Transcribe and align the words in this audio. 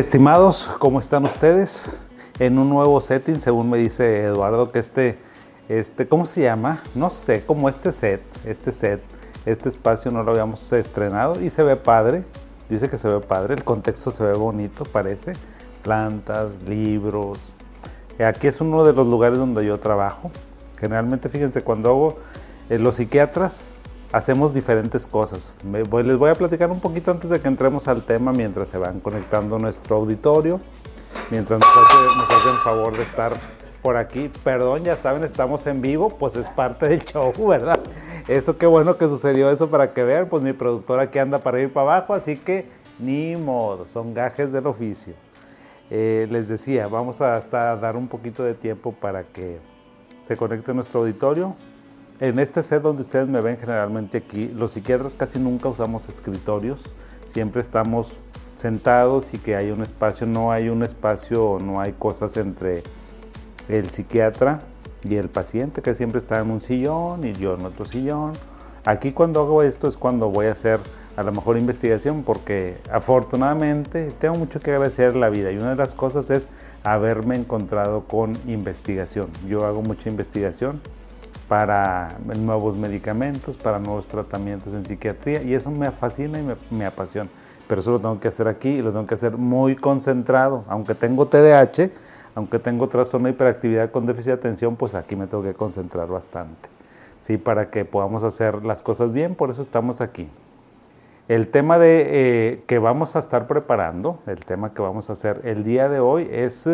Estimados, 0.00 0.70
¿cómo 0.78 0.98
están 0.98 1.26
ustedes? 1.26 1.90
En 2.38 2.58
un 2.58 2.70
nuevo 2.70 2.98
setting, 3.02 3.38
según 3.38 3.68
me 3.68 3.76
dice 3.76 4.22
Eduardo, 4.22 4.72
que 4.72 4.78
este, 4.78 5.18
este, 5.68 6.08
¿cómo 6.08 6.24
se 6.24 6.40
llama? 6.40 6.82
No 6.94 7.10
sé, 7.10 7.44
como 7.44 7.68
este 7.68 7.92
set, 7.92 8.22
este 8.46 8.72
set, 8.72 9.02
este 9.44 9.68
espacio 9.68 10.10
no 10.10 10.22
lo 10.22 10.30
habíamos 10.30 10.72
estrenado 10.72 11.38
y 11.42 11.50
se 11.50 11.62
ve 11.64 11.76
padre. 11.76 12.24
Dice 12.70 12.88
que 12.88 12.96
se 12.96 13.08
ve 13.08 13.20
padre, 13.20 13.52
el 13.52 13.62
contexto 13.62 14.10
se 14.10 14.24
ve 14.24 14.32
bonito, 14.32 14.84
parece. 14.84 15.34
Plantas, 15.82 16.62
libros. 16.62 17.52
Aquí 18.26 18.46
es 18.46 18.58
uno 18.62 18.84
de 18.84 18.94
los 18.94 19.06
lugares 19.06 19.36
donde 19.36 19.66
yo 19.66 19.78
trabajo. 19.80 20.30
Generalmente, 20.78 21.28
fíjense, 21.28 21.60
cuando 21.60 21.90
hago 21.90 22.18
eh, 22.70 22.78
los 22.78 22.94
psiquiatras, 22.94 23.74
hacemos 24.12 24.52
diferentes 24.52 25.06
cosas. 25.06 25.52
les 25.64 26.16
voy 26.16 26.30
a 26.30 26.34
platicar 26.34 26.70
un 26.70 26.80
poquito 26.80 27.10
antes 27.10 27.30
de 27.30 27.40
que 27.40 27.48
entremos 27.48 27.88
al 27.88 28.02
tema 28.02 28.32
mientras 28.32 28.68
se 28.68 28.78
van 28.78 29.00
conectando 29.00 29.58
nuestro 29.58 29.96
auditorio, 29.96 30.60
mientras 31.30 31.60
nos, 31.60 32.30
hacen 32.30 32.54
favor 32.64 32.96
de 32.96 33.02
estar 33.02 33.32
por 33.82 33.96
aquí. 33.96 34.30
Perdón, 34.44 34.84
ya 34.84 34.96
saben, 34.96 35.24
estamos 35.24 35.66
en 35.66 35.80
vivo, 35.80 36.10
pues 36.10 36.36
es 36.36 36.48
parte 36.48 36.88
del 36.88 37.04
show, 37.04 37.32
¿verdad? 37.48 37.80
Eso 38.28 38.58
qué 38.58 38.66
bueno 38.66 38.96
que 38.96 39.06
sucedió 39.06 39.50
eso 39.50 39.70
para 39.70 39.92
que 39.92 40.04
vean, 40.04 40.28
pues 40.28 40.42
mi 40.42 40.52
productora 40.52 41.02
aquí 41.02 41.18
anda 41.18 41.38
para 41.38 41.60
ir 41.60 41.72
para 41.72 41.96
abajo, 41.96 42.14
así 42.14 42.36
que 42.36 42.68
ni 42.98 43.36
modo, 43.36 43.86
son 43.88 44.12
gajes 44.12 44.52
del 44.52 44.66
oficio. 44.66 45.14
Eh, 45.88 46.28
les 46.30 46.48
decía, 46.48 46.86
vamos 46.86 47.20
a 47.20 47.34
hasta 47.34 47.74
dar 47.76 47.96
un 47.96 48.06
poquito 48.06 48.44
de 48.44 48.54
tiempo 48.54 48.92
para 48.92 49.24
que 49.24 49.58
se 50.22 50.36
conecte 50.36 50.72
nuestro 50.74 51.00
auditorio. 51.00 51.56
En 52.20 52.38
este 52.38 52.62
set 52.62 52.82
donde 52.82 53.00
ustedes 53.00 53.28
me 53.28 53.40
ven 53.40 53.56
generalmente 53.56 54.18
aquí, 54.18 54.48
los 54.48 54.72
psiquiatras 54.72 55.14
casi 55.14 55.38
nunca 55.38 55.70
usamos 55.70 56.06
escritorios, 56.10 56.84
siempre 57.24 57.62
estamos 57.62 58.18
sentados 58.56 59.32
y 59.32 59.38
que 59.38 59.56
hay 59.56 59.70
un 59.70 59.80
espacio, 59.80 60.26
no 60.26 60.52
hay 60.52 60.68
un 60.68 60.82
espacio, 60.82 61.56
no 61.62 61.80
hay 61.80 61.94
cosas 61.94 62.36
entre 62.36 62.82
el 63.70 63.88
psiquiatra 63.88 64.58
y 65.02 65.14
el 65.14 65.30
paciente, 65.30 65.80
que 65.80 65.94
siempre 65.94 66.18
está 66.18 66.40
en 66.40 66.50
un 66.50 66.60
sillón 66.60 67.26
y 67.26 67.32
yo 67.32 67.54
en 67.54 67.64
otro 67.64 67.86
sillón. 67.86 68.34
Aquí 68.84 69.12
cuando 69.12 69.40
hago 69.40 69.62
esto 69.62 69.88
es 69.88 69.96
cuando 69.96 70.28
voy 70.28 70.44
a 70.46 70.52
hacer 70.52 70.78
a 71.16 71.22
lo 71.22 71.32
mejor 71.32 71.56
investigación, 71.56 72.22
porque 72.22 72.76
afortunadamente 72.92 74.12
tengo 74.18 74.34
mucho 74.34 74.60
que 74.60 74.72
agradecer 74.72 75.16
la 75.16 75.30
vida 75.30 75.52
y 75.52 75.56
una 75.56 75.70
de 75.70 75.76
las 75.76 75.94
cosas 75.94 76.28
es 76.28 76.48
haberme 76.84 77.36
encontrado 77.36 78.04
con 78.04 78.36
investigación. 78.46 79.30
Yo 79.48 79.64
hago 79.64 79.80
mucha 79.80 80.10
investigación 80.10 80.82
para 81.50 82.16
nuevos 82.38 82.76
medicamentos, 82.76 83.56
para 83.56 83.80
nuevos 83.80 84.06
tratamientos 84.06 84.72
en 84.72 84.86
psiquiatría 84.86 85.42
y 85.42 85.52
eso 85.52 85.68
me 85.72 85.90
fascina 85.90 86.38
y 86.38 86.46
me, 86.72 86.86
apasiona. 86.86 87.28
Pero 87.66 87.80
eso 87.80 87.90
lo 87.90 87.98
tengo 87.98 88.20
que 88.20 88.28
hacer 88.28 88.46
aquí 88.46 88.68
y 88.68 88.82
lo 88.82 88.92
tengo 88.92 89.04
que 89.04 89.14
hacer 89.14 89.36
muy 89.36 89.74
concentrado. 89.74 90.62
Aunque 90.68 90.94
tengo 90.94 91.26
TDAH, 91.26 91.90
aunque 92.36 92.60
tengo 92.60 92.88
trastorno 92.88 93.26
de 93.26 93.32
hiperactividad 93.32 93.90
con 93.90 94.06
déficit 94.06 94.28
de 94.28 94.34
atención, 94.34 94.76
pues 94.76 94.94
aquí 94.94 95.16
me 95.16 95.26
tengo 95.26 95.42
que 95.42 95.52
concentrar 95.52 96.06
bastante. 96.06 96.68
Sí, 97.18 97.36
para 97.36 97.68
que 97.68 97.84
podamos 97.84 98.22
hacer 98.22 98.64
las 98.64 98.84
cosas 98.84 99.12
bien, 99.12 99.34
por 99.34 99.50
eso 99.50 99.60
estamos 99.60 100.00
aquí. 100.00 100.28
El 101.26 101.48
tema 101.48 101.80
de, 101.80 102.06
eh, 102.06 102.62
que 102.68 102.78
vamos 102.78 103.16
a 103.16 103.18
estar 103.18 103.48
preparando, 103.48 104.20
el 104.28 104.38
tema 104.44 104.72
que 104.72 104.82
vamos 104.82 105.10
a 105.10 105.14
hacer 105.14 105.40
el 105.42 105.64
día 105.64 105.88
de 105.88 105.98
hoy 105.98 106.28
es 106.30 106.68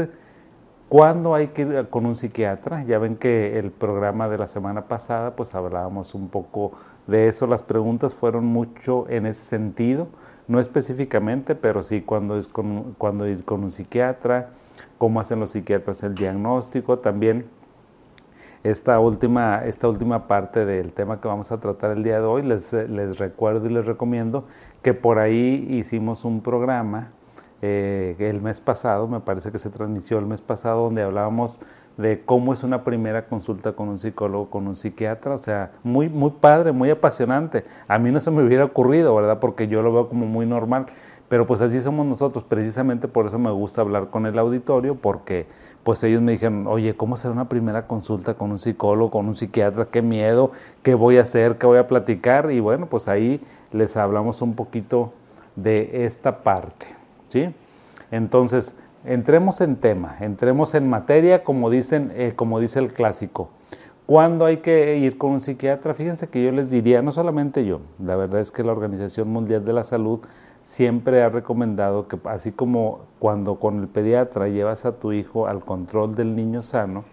¿Cuándo 0.89 1.34
hay 1.34 1.48
que 1.48 1.62
ir 1.62 1.89
con 1.91 2.06
un 2.06 2.15
psiquiatra? 2.15 2.84
Ya 2.84 3.01
ven 3.01 3.17
que 3.17 3.59
el 3.59 3.73
programa 3.73 4.29
de 4.29 4.39
la 4.39 4.47
semana 4.47 4.87
pasada, 4.87 5.34
pues 5.34 5.53
hablábamos 5.56 6.15
un 6.15 6.28
poco 6.28 6.70
de 7.09 7.27
eso. 7.27 7.48
Las 7.48 7.65
preguntas 7.65 8.15
fueron 8.15 8.47
mucho 8.47 9.05
en 9.09 9.27
ese 9.27 9.43
sentido, 9.43 10.06
no 10.47 10.61
específicamente, 10.61 11.56
pero 11.56 11.83
sí 11.83 12.03
cuándo, 12.03 12.38
es 12.38 12.47
con, 12.47 12.94
cuándo 12.99 13.27
ir 13.27 13.44
con 13.44 13.65
un 13.65 13.72
psiquiatra, 13.72 14.50
cómo 14.97 15.19
hacen 15.19 15.41
los 15.41 15.50
psiquiatras 15.50 16.05
el 16.05 16.15
diagnóstico. 16.15 17.00
También 17.00 17.47
esta 18.62 19.00
última, 19.00 19.65
esta 19.65 19.88
última 19.88 20.28
parte 20.28 20.65
del 20.65 20.93
tema 20.93 21.21
que 21.21 21.27
vamos 21.27 21.50
a 21.50 21.59
tratar 21.59 21.97
el 21.97 22.05
día 22.05 22.21
de 22.21 22.27
hoy, 22.27 22.43
les, 22.43 22.72
les 22.72 23.19
recuerdo 23.19 23.66
y 23.66 23.72
les 23.72 23.87
recomiendo 23.87 24.44
que 24.82 24.94
por 24.94 25.19
ahí 25.19 25.66
hicimos 25.69 26.25
un 26.25 26.43
programa 26.43 27.11
eh, 27.69 28.31
el 28.31 28.41
mes 28.41 28.60
pasado, 28.60 29.09
me 29.09 29.19
parece 29.19 29.50
que 29.50 29.59
se 29.59 29.71
transmitió 29.71 30.19
el 30.19 30.27
mes 30.27 30.41
pasado, 30.41 30.84
donde 30.84 31.03
hablábamos 31.03 31.59
de 31.97 32.22
cómo 32.25 32.53
es 32.53 32.62
una 32.62 32.84
primera 32.84 33.27
consulta 33.27 33.72
con 33.72 33.88
un 33.88 33.99
psicólogo, 33.99 34.50
con 34.50 34.69
un 34.69 34.77
psiquiatra, 34.77 35.34
o 35.34 35.38
sea, 35.38 35.72
muy, 35.82 36.09
muy 36.09 36.31
padre, 36.31 36.71
muy 36.71 36.91
apasionante. 36.91 37.65
A 37.88 37.99
mí 37.99 38.10
no 38.12 38.21
se 38.21 38.31
me 38.31 38.43
hubiera 38.44 38.65
ocurrido, 38.65 39.15
¿verdad? 39.15 39.41
Porque 39.41 39.66
yo 39.66 39.82
lo 39.82 39.93
veo 39.93 40.09
como 40.09 40.26
muy 40.26 40.47
normal, 40.47 40.87
pero 41.28 41.44
pues 41.47 41.60
así 41.60 41.81
somos 41.81 42.06
nosotros, 42.06 42.44
precisamente 42.44 43.09
por 43.09 43.26
eso 43.26 43.38
me 43.38 43.50
gusta 43.50 43.81
hablar 43.81 44.10
con 44.10 44.26
el 44.26 44.38
auditorio, 44.38 44.94
porque 44.94 45.47
pues 45.82 46.05
ellos 46.05 46.22
me 46.22 46.32
dijeron, 46.32 46.66
oye, 46.69 46.97
¿cómo 46.97 47.16
será 47.16 47.32
una 47.32 47.49
primera 47.49 47.88
consulta 47.88 48.34
con 48.34 48.53
un 48.53 48.60
psicólogo, 48.60 49.10
con 49.10 49.26
un 49.26 49.34
psiquiatra? 49.34 49.87
¿Qué 49.87 50.03
miedo? 50.03 50.53
¿Qué 50.82 50.94
voy 50.94 51.19
a 51.19 51.22
hacer? 51.22 51.59
¿Qué 51.59 51.66
voy 51.66 51.78
a 51.78 51.87
platicar? 51.88 52.53
Y 52.53 52.60
bueno, 52.60 52.87
pues 52.87 53.09
ahí 53.09 53.41
les 53.72 53.97
hablamos 53.97 54.41
un 54.43 54.55
poquito 54.55 55.10
de 55.56 56.05
esta 56.05 56.43
parte. 56.43 57.06
¿Sí? 57.28 57.54
Entonces, 58.10 58.76
entremos 59.04 59.60
en 59.60 59.76
tema, 59.76 60.16
entremos 60.20 60.75
en 60.75 60.88
materia, 60.88 61.44
como, 61.44 61.70
dicen, 61.70 62.12
eh, 62.14 62.32
como 62.34 62.60
dice 62.60 62.78
el 62.78 62.92
clásico. 62.92 63.50
¿Cuándo 64.06 64.44
hay 64.44 64.59
que 64.59 64.97
ir 64.98 65.19
con 65.19 65.32
un 65.32 65.41
psiquiatra? 65.41 65.92
Fíjense 65.92 66.28
que 66.28 66.44
yo 66.44 66.53
les 66.53 66.70
diría, 66.70 67.03
no 67.03 67.10
solamente 67.10 67.64
yo, 67.64 67.81
la 67.98 68.14
verdad 68.14 68.41
es 68.41 68.53
que 68.53 68.62
la 68.62 68.70
Organización 68.70 69.28
Mundial 69.28 69.64
de 69.64 69.72
la 69.72 69.82
Salud 69.82 70.20
siempre 70.62 71.22
ha 71.22 71.28
recomendado 71.28 72.06
que 72.06 72.19
así 72.25 72.53
como 72.53 73.00
cuando 73.19 73.56
con 73.56 73.81
el 73.81 73.88
pediatra 73.88 74.48
llevas 74.48 74.84
a 74.84 74.93
tu 74.93 75.12
hijo 75.12 75.48
al 75.48 75.64
control 75.64 76.14
del 76.14 76.37
niño 76.37 76.62
sano, 76.62 77.04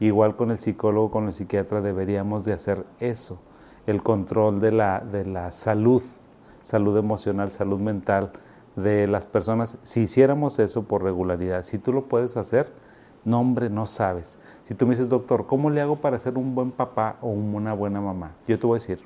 igual 0.00 0.36
con 0.36 0.52
el 0.52 0.58
psicólogo, 0.58 1.10
con 1.10 1.26
el 1.26 1.32
psiquiatra 1.32 1.80
deberíamos 1.80 2.44
de 2.44 2.52
hacer 2.52 2.84
eso, 3.00 3.40
el 3.86 4.02
control 4.02 4.60
de 4.60 4.72
la, 4.72 5.00
de 5.00 5.24
la 5.24 5.50
salud, 5.50 6.02
salud 6.62 6.96
emocional, 6.96 7.50
salud 7.50 7.80
mental, 7.80 8.30
de 8.82 9.06
las 9.06 9.26
personas, 9.26 9.78
si 9.82 10.02
hiciéramos 10.02 10.58
eso 10.58 10.84
por 10.84 11.02
regularidad, 11.02 11.62
si 11.62 11.78
tú 11.78 11.92
lo 11.92 12.04
puedes 12.04 12.36
hacer, 12.36 12.70
no 13.24 13.40
hombre, 13.40 13.68
no 13.70 13.86
sabes. 13.86 14.38
Si 14.62 14.74
tú 14.74 14.86
me 14.86 14.92
dices, 14.92 15.08
doctor, 15.08 15.46
¿cómo 15.46 15.70
le 15.70 15.80
hago 15.80 15.96
para 15.96 16.18
ser 16.18 16.38
un 16.38 16.54
buen 16.54 16.70
papá 16.70 17.16
o 17.20 17.28
una 17.28 17.74
buena 17.74 18.00
mamá? 18.00 18.32
Yo 18.46 18.58
te 18.58 18.66
voy 18.66 18.76
a 18.76 18.80
decir, 18.80 19.00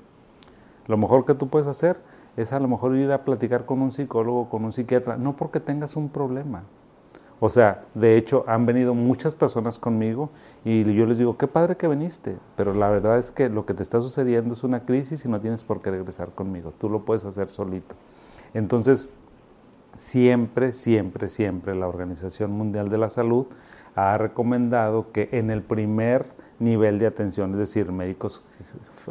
lo 0.87 0.97
mejor 0.97 1.25
que 1.25 1.35
tú 1.35 1.49
puedes 1.49 1.67
hacer 1.67 1.99
es 2.37 2.53
a 2.53 2.61
lo 2.61 2.69
mejor 2.69 2.97
ir 2.97 3.11
a 3.13 3.25
platicar 3.25 3.67
con 3.67 3.83
un 3.83 3.93
psicólogo, 3.93 4.49
con 4.49 4.65
un 4.65 4.73
psiquiatra, 4.73 5.17
no 5.17 5.37
porque 5.37 5.61
tengas 5.61 5.97
un 5.97 6.09
problema. 6.09 6.63
O 7.41 7.49
sea, 7.49 7.85
de 7.95 8.17
hecho, 8.17 8.45
han 8.47 8.67
venido 8.67 8.95
muchas 8.95 9.35
personas 9.35 9.81
conmigo 9.81 10.31
y 10.65 10.85
yo 10.95 11.07
les 11.07 11.19
digo, 11.19 11.37
qué 11.37 11.49
padre 11.49 11.77
que 11.77 11.89
viniste, 11.89 12.37
pero 12.55 12.73
la 12.73 12.89
verdad 12.89 13.19
es 13.19 13.33
que 13.33 13.49
lo 13.49 13.67
que 13.67 13.75
te 13.75 13.83
está 13.83 14.01
sucediendo 14.01 14.55
es 14.55 14.63
una 14.63 14.85
crisis 14.85 15.25
y 15.25 15.29
no 15.29 15.41
tienes 15.41 15.65
por 15.65 15.83
qué 15.83 15.91
regresar 15.91 16.31
conmigo, 16.31 16.73
tú 16.79 16.89
lo 16.89 17.05
puedes 17.05 17.25
hacer 17.25 17.51
solito. 17.51 17.97
Entonces, 18.55 19.09
siempre, 19.97 20.73
siempre, 20.73 21.29
siempre 21.29 21.75
la 21.75 21.89
Organización 21.89 22.53
Mundial 22.53 22.89
de 22.89 22.99
la 22.99 23.11
Salud 23.11 23.47
ha 23.95 24.17
recomendado 24.19 25.13
que 25.13 25.29
en 25.33 25.51
el 25.51 25.63
primer 25.63 26.27
nivel 26.59 26.99
de 26.99 27.07
atención, 27.07 27.53
es 27.53 27.59
decir, 27.59 27.93
médicos 27.93 28.43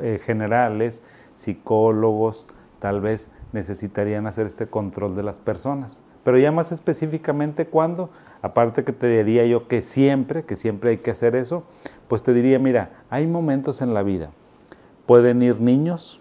eh, 0.01 0.19
generales, 0.23 1.03
psicólogos, 1.35 2.47
tal 2.79 3.01
vez 3.01 3.29
necesitarían 3.51 4.25
hacer 4.25 4.47
este 4.47 4.67
control 4.67 5.15
de 5.15 5.23
las 5.23 5.37
personas. 5.37 6.01
Pero 6.23 6.37
ya 6.37 6.51
más 6.51 6.71
específicamente 6.71 7.65
cuando, 7.65 8.09
aparte 8.41 8.83
que 8.83 8.93
te 8.93 9.07
diría 9.07 9.45
yo 9.45 9.67
que 9.67 9.81
siempre, 9.81 10.43
que 10.43 10.55
siempre 10.55 10.91
hay 10.91 10.97
que 10.97 11.11
hacer 11.11 11.35
eso, 11.35 11.63
pues 12.07 12.23
te 12.23 12.33
diría, 12.33 12.59
mira, 12.59 13.03
hay 13.09 13.27
momentos 13.27 13.81
en 13.81 13.93
la 13.93 14.03
vida. 14.03 14.31
Pueden 15.05 15.41
ir 15.41 15.59
niños, 15.59 16.19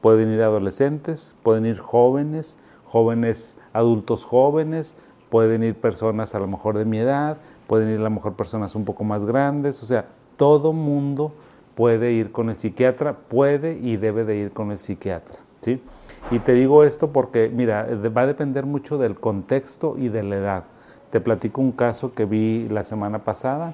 pueden 0.00 0.32
ir 0.32 0.42
adolescentes, 0.42 1.36
pueden 1.42 1.66
ir 1.66 1.78
jóvenes, 1.78 2.56
jóvenes, 2.90 3.56
adultos 3.72 4.24
jóvenes, 4.24 4.96
pueden 5.28 5.62
ir 5.62 5.76
personas 5.76 6.34
a 6.34 6.40
lo 6.40 6.48
mejor 6.48 6.76
de 6.76 6.84
mi 6.84 6.98
edad, 6.98 7.36
pueden 7.68 7.88
ir 7.88 8.00
a 8.00 8.02
lo 8.02 8.10
mejor 8.10 8.34
personas 8.34 8.74
un 8.74 8.84
poco 8.84 9.04
más 9.04 9.24
grandes, 9.24 9.80
o 9.80 9.86
sea, 9.86 10.06
todo 10.36 10.72
mundo 10.72 11.32
puede 11.76 12.10
ir 12.10 12.32
con 12.32 12.50
el 12.50 12.56
psiquiatra, 12.56 13.16
puede 13.16 13.74
y 13.74 13.96
debe 13.96 14.24
de 14.24 14.38
ir 14.38 14.50
con 14.50 14.72
el 14.72 14.78
psiquiatra, 14.78 15.38
¿sí? 15.60 15.80
Y 16.32 16.40
te 16.40 16.52
digo 16.52 16.82
esto 16.82 17.12
porque, 17.12 17.48
mira, 17.48 17.86
va 18.16 18.22
a 18.22 18.26
depender 18.26 18.66
mucho 18.66 18.98
del 18.98 19.14
contexto 19.14 19.94
y 19.96 20.08
de 20.08 20.24
la 20.24 20.36
edad. 20.36 20.64
Te 21.10 21.20
platico 21.20 21.60
un 21.60 21.72
caso 21.72 22.12
que 22.12 22.24
vi 22.24 22.68
la 22.68 22.82
semana 22.82 23.20
pasada 23.20 23.72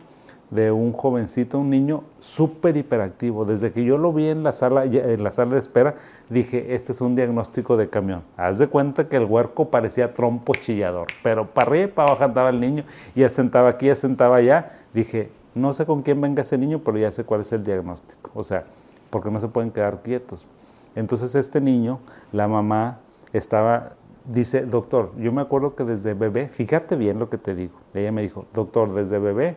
de 0.50 0.70
un 0.70 0.93
jovencito, 0.93 1.58
un 1.58 1.70
niño 1.70 2.04
súper 2.20 2.76
hiperactivo. 2.76 3.44
Desde 3.44 3.72
que 3.72 3.84
yo 3.84 3.98
lo 3.98 4.12
vi 4.12 4.28
en 4.28 4.43
la, 4.43 4.52
sala, 4.52 4.84
en 4.84 5.22
la 5.22 5.31
sala 5.31 5.54
de 5.54 5.60
espera, 5.60 5.96
dije, 6.31 6.75
este 6.75 6.93
es 6.93 7.00
un 7.00 7.16
diagnóstico 7.16 7.76
de 7.76 7.88
camión. 7.88 8.22
Haz 8.37 8.58
de 8.58 8.69
cuenta 8.69 9.08
que 9.08 9.16
el 9.16 9.25
huerco 9.25 9.70
parecía 9.70 10.14
trompo 10.14 10.54
chillador, 10.54 11.08
pero 11.22 11.46
para 11.46 11.69
arriba 11.69 11.84
y 11.84 11.88
para 11.88 12.08
abajo 12.08 12.25
andaba 12.25 12.50
el 12.50 12.60
niño, 12.60 12.84
y 13.14 13.20
ya 13.20 13.31
sentaba 13.31 13.70
aquí, 13.70 13.87
ya 13.87 13.96
sentaba 13.96 14.37
allá. 14.37 14.72
Dije, 14.94 15.31
no 15.54 15.72
sé 15.72 15.87
con 15.87 16.02
quién 16.02 16.20
venga 16.20 16.43
ese 16.43 16.58
niño, 16.58 16.81
pero 16.84 16.98
ya 16.98 17.10
sé 17.10 17.25
cuál 17.25 17.40
es 17.40 17.52
el 17.52 17.64
diagnóstico. 17.64 18.31
O 18.34 18.43
sea, 18.43 18.64
porque 19.10 19.31
no 19.31 19.40
se 19.40 19.48
pueden 19.48 19.70
quedar 19.70 20.02
quietos. 20.02 20.46
Entonces 20.94 21.34
este 21.34 21.60
niño, 21.60 21.98
la 22.32 22.48
mamá 22.48 23.00
estaba 23.32 23.93
dice, 24.28 24.62
doctor, 24.66 25.12
yo 25.16 25.32
me 25.32 25.43
acuerdo 25.43 25.75
que 25.75 25.84
desde 25.84 26.14
bebé, 26.14 26.48
fíjate 26.48 26.96
bien 26.96 27.19
lo 27.19 27.31
que 27.31 27.38
te 27.38 27.54
digo, 27.54 27.75
ella 27.94 28.12
me 28.12 28.22
dijo, 28.22 28.46
doctor, 28.52 28.93
desde 28.93 29.19
bebé, 29.19 29.56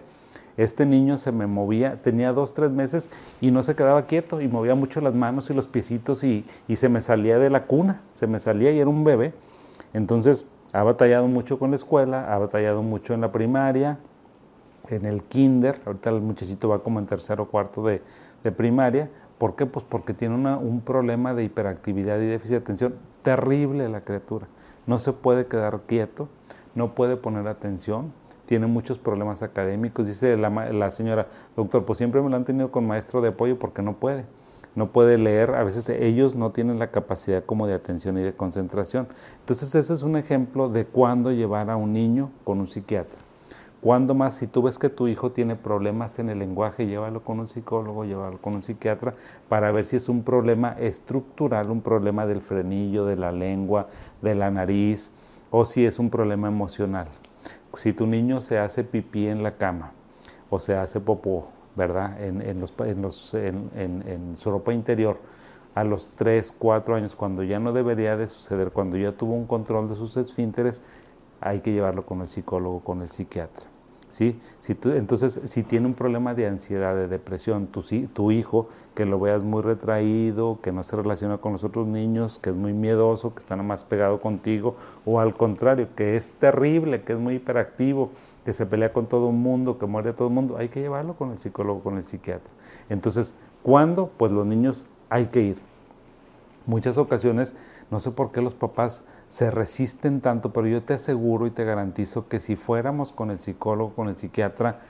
este 0.59 0.85
niño 0.85 1.17
se 1.17 1.31
me 1.31 1.47
movía, 1.47 2.01
tenía 2.01 2.33
dos, 2.33 2.53
tres 2.53 2.69
meses 2.69 3.09
y 3.39 3.49
no 3.49 3.63
se 3.63 3.75
quedaba 3.75 4.05
quieto 4.05 4.41
y 4.41 4.49
movía 4.49 4.75
mucho 4.75 4.99
las 4.99 5.15
manos 5.15 5.49
y 5.49 5.53
los 5.53 5.67
piecitos 5.67 6.23
y, 6.25 6.45
se 6.75 6.89
me 6.89 6.99
salía 6.99 7.39
de 7.39 7.49
la 7.49 7.65
cuna, 7.65 8.01
se 8.13 8.27
me 8.27 8.39
salía 8.39 8.69
y 8.71 8.79
era 8.79 8.89
un 8.89 9.05
bebé. 9.05 9.33
Entonces, 9.93 10.45
ha 10.73 10.83
batallado 10.83 11.29
mucho 11.29 11.59
con 11.59 11.69
la 11.69 11.77
escuela, 11.77 12.33
ha 12.33 12.37
batallado 12.37 12.83
mucho 12.83 13.13
en 13.13 13.21
la 13.21 13.31
primaria, 13.31 13.99
en 14.89 15.05
el 15.05 15.23
kinder, 15.23 15.79
ahorita 15.85 16.09
el 16.09 16.19
muchachito 16.19 16.67
va 16.67 16.83
como 16.83 16.99
en 16.99 17.05
tercero 17.05 17.43
o 17.43 17.47
cuarto 17.47 17.81
de 17.83 18.01
primaria, 18.51 19.09
¿por 19.37 19.55
qué? 19.55 19.65
Pues 19.65 19.85
porque 19.87 20.13
tiene 20.13 20.35
un 20.35 20.81
problema 20.81 21.33
de 21.33 21.45
hiperactividad 21.45 22.19
y 22.19 22.25
déficit 22.25 22.51
de 22.51 22.57
atención 22.57 22.95
terrible 23.21 23.87
la 23.87 24.01
criatura. 24.01 24.47
No 24.85 24.99
se 24.99 25.13
puede 25.13 25.47
quedar 25.47 25.79
quieto, 25.87 26.27
no 26.75 26.95
puede 26.95 27.15
poner 27.15 27.47
atención, 27.47 28.11
tiene 28.49 28.65
muchos 28.65 28.97
problemas 28.97 29.43
académicos. 29.43 30.07
Dice 30.07 30.35
la, 30.35 30.49
la 30.49 30.89
señora, 30.89 31.27
doctor, 31.55 31.85
pues 31.85 31.99
siempre 31.99 32.19
me 32.19 32.31
lo 32.31 32.35
han 32.35 32.45
tenido 32.45 32.71
con 32.71 32.87
maestro 32.87 33.21
de 33.21 33.27
apoyo 33.29 33.59
porque 33.59 33.83
no 33.83 33.97
puede 33.97 34.25
no 34.75 34.91
puede 34.91 35.17
leer, 35.17 35.55
a 35.55 35.63
veces 35.63 35.89
ellos 35.89 36.35
no 36.35 36.51
tienen 36.51 36.79
la 36.79 36.91
capacidad 36.91 37.43
como 37.43 37.67
de 37.67 37.73
atención 37.73 38.17
y 38.17 38.21
de 38.21 38.33
concentración. 38.33 39.07
Entonces 39.39 39.73
ese 39.75 39.93
es 39.93 40.03
un 40.03 40.15
ejemplo 40.15 40.69
de 40.69 40.85
cuándo 40.85 41.31
llevar 41.31 41.69
a 41.69 41.75
un 41.75 41.91
niño 41.91 42.31
con 42.43 42.59
un 42.59 42.67
psiquiatra. 42.67 43.17
Cuando 43.81 44.13
más, 44.13 44.35
si 44.35 44.47
tú 44.47 44.61
ves 44.61 44.77
que 44.77 44.89
tu 44.89 45.07
hijo 45.07 45.31
tiene 45.31 45.55
problemas 45.55 46.19
en 46.19 46.29
el 46.29 46.39
lenguaje, 46.39 46.85
llévalo 46.85 47.23
con 47.23 47.39
un 47.39 47.47
psicólogo, 47.47 48.05
llévalo 48.05 48.37
con 48.37 48.53
un 48.55 48.63
psiquiatra 48.63 49.15
para 49.49 49.71
ver 49.71 49.85
si 49.85 49.95
es 49.95 50.07
un 50.07 50.23
problema 50.23 50.75
estructural, 50.79 51.71
un 51.71 51.81
problema 51.81 52.25
del 52.25 52.41
frenillo, 52.41 53.05
de 53.05 53.15
la 53.15 53.31
lengua, 53.31 53.87
de 54.21 54.35
la 54.35 54.51
nariz, 54.51 55.11
o 55.49 55.65
si 55.65 55.85
es 55.85 55.97
un 55.99 56.09
problema 56.09 56.47
emocional. 56.47 57.07
Si 57.75 57.93
tu 57.93 58.07
niño 58.07 58.41
se 58.41 58.59
hace 58.59 58.83
pipí 58.83 59.27
en 59.27 59.43
la 59.43 59.57
cama 59.57 59.91
o 60.49 60.59
se 60.59 60.75
hace 60.75 60.99
popó, 60.99 61.49
¿verdad? 61.75 62.21
En, 62.21 62.59
los, 62.59 62.73
en 63.33 64.35
su 64.35 64.51
ropa 64.51 64.73
interior, 64.73 65.19
a 65.75 65.83
los 65.83 66.09
3, 66.15 66.55
4 66.57 66.95
años, 66.95 67.15
cuando 67.15 67.43
ya 67.43 67.59
no 67.59 67.71
debería 67.71 68.17
de 68.17 68.27
suceder, 68.27 68.71
cuando 68.71 68.97
ya 68.97 69.11
tuvo 69.11 69.33
un 69.33 69.45
control 69.45 69.87
de 69.87 69.95
sus 69.95 70.17
esfínteres, 70.17 70.83
hay 71.41 71.59
que 71.61 71.71
llevarlo 71.71 72.05
con 72.05 72.21
el 72.21 72.27
psicólogo, 72.27 72.81
con 72.81 73.01
el 73.01 73.09
psiquiatra. 73.09 73.65
¿Sí? 74.09 74.39
Si 74.59 74.77
entonces, 74.83 75.41
si 75.45 75.63
tiene 75.63 75.87
un 75.87 75.93
problema 75.93 76.33
de 76.33 76.47
ansiedad, 76.47 76.95
de 76.95 77.07
depresión, 77.07 77.67
tu, 77.67 77.83
tu 78.13 78.31
hijo, 78.31 78.67
que 78.95 79.05
lo 79.05 79.19
veas 79.19 79.43
muy 79.43 79.61
retraído, 79.61 80.59
que 80.61 80.71
no 80.71 80.83
se 80.83 80.95
relaciona 80.95 81.37
con 81.37 81.53
los 81.53 81.63
otros 81.63 81.87
niños, 81.87 82.39
que 82.39 82.49
es 82.49 82.55
muy 82.55 82.73
miedoso, 82.73 83.33
que 83.33 83.39
está 83.39 83.55
nada 83.55 83.67
más 83.67 83.83
pegado 83.83 84.19
contigo, 84.19 84.75
o 85.05 85.19
al 85.19 85.35
contrario, 85.35 85.87
que 85.95 86.15
es 86.15 86.31
terrible, 86.31 87.03
que 87.03 87.13
es 87.13 87.19
muy 87.19 87.35
hiperactivo, 87.35 88.11
que 88.43 88.53
se 88.53 88.65
pelea 88.65 88.91
con 88.91 89.07
todo 89.07 89.29
el 89.29 89.35
mundo, 89.35 89.77
que 89.77 89.85
muere 89.85 90.13
todo 90.13 90.27
el 90.27 90.33
mundo, 90.33 90.57
hay 90.57 90.69
que 90.69 90.81
llevarlo 90.81 91.13
con 91.15 91.31
el 91.31 91.37
psicólogo, 91.37 91.81
con 91.81 91.97
el 91.97 92.03
psiquiatra. 92.03 92.51
Entonces, 92.89 93.35
¿cuándo? 93.63 94.11
Pues 94.17 94.31
los 94.31 94.45
niños 94.45 94.87
hay 95.09 95.27
que 95.27 95.41
ir. 95.41 95.57
Muchas 96.65 96.97
ocasiones 96.97 97.55
no 97.91 97.99
sé 97.99 98.11
por 98.11 98.31
qué 98.31 98.41
los 98.41 98.53
papás 98.53 99.05
se 99.27 99.49
resisten 99.51 100.21
tanto, 100.21 100.53
pero 100.53 100.67
yo 100.67 100.83
te 100.83 100.93
aseguro 100.93 101.47
y 101.47 101.51
te 101.51 101.65
garantizo 101.65 102.27
que 102.27 102.39
si 102.39 102.55
fuéramos 102.55 103.11
con 103.11 103.31
el 103.31 103.39
psicólogo, 103.39 103.95
con 103.95 104.09
el 104.09 104.15
psiquiatra, 104.15 104.81